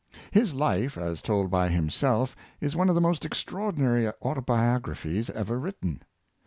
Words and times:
His 0.31 0.55
life, 0.55 0.97
as 0.97 1.21
told 1.21 1.51
by 1.51 1.67
himself, 1.69 2.35
is 2.59 2.75
one 2.75 2.89
of 2.89 2.95
the 2.95 3.01
most 3.01 3.23
extraordinary 3.23 4.07
auto 4.21 4.41
biographies 4.41 5.29
ever 5.29 5.59
written. 5.59 6.01